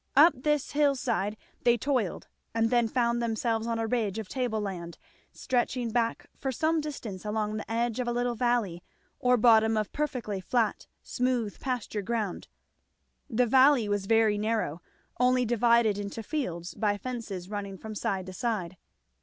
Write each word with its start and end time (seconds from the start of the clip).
Up 0.15 0.33
this 0.35 0.71
hill 0.71 0.95
side 0.95 1.37
they 1.63 1.77
toiled; 1.77 2.27
and 2.55 2.71
then 2.71 2.87
found 2.87 3.21
themselves 3.21 3.67
on 3.67 3.77
a 3.77 3.85
ridge 3.85 4.17
of 4.17 4.27
table 4.27 4.59
land, 4.59 4.97
stretching 5.31 5.91
back 5.91 6.25
for 6.35 6.51
some 6.51 6.81
distance 6.81 7.23
along 7.23 7.57
the 7.57 7.71
edge 7.71 7.99
of 7.99 8.07
a 8.07 8.11
little 8.11 8.33
valley 8.33 8.81
or 9.19 9.37
bottom 9.37 9.77
of 9.77 9.91
perfectly 9.93 10.41
flat 10.41 10.87
smooth 11.03 11.59
pasture 11.59 12.01
ground. 12.01 12.47
The 13.29 13.45
valley 13.45 13.87
was 13.87 14.07
very 14.07 14.39
narrow, 14.39 14.81
only 15.19 15.45
divided 15.45 15.99
into 15.99 16.23
fields 16.23 16.73
by 16.73 16.97
fences 16.97 17.47
running 17.47 17.77
from 17.77 17.93
side 17.93 18.25
to 18.25 18.33
side. 18.33 18.77